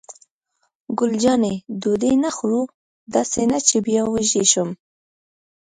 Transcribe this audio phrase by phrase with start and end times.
[0.97, 2.61] ګل جانې: ډوډۍ نه خورو؟
[3.13, 4.69] داسې نه چې بیا وږې شم.